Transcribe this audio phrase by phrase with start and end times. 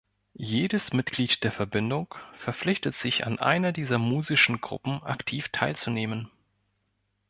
[0.33, 6.31] Jedes Mitglied der Verbindung verpflichtet sich an einer dieser musischen Gruppen aktiv teilzunehmen.